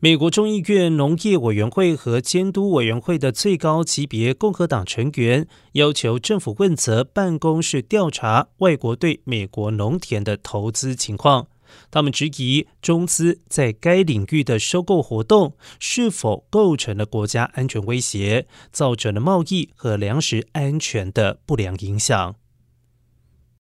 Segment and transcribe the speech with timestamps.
[0.00, 11.48] 美国众议院农业委员会和监督委员会的最高级别共和党成员要求政府问责办公室调查外国对美国农田的投资情况。
[11.90, 22.36] 他们质疑中资在该领域的收购活动是否构成了国家安全威胁造成了贸易和粮食安全的不良影响。